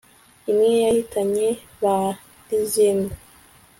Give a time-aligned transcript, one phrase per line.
[0.49, 1.47] imwe yahitanye
[1.81, 1.97] ba
[2.47, 3.15] lizinde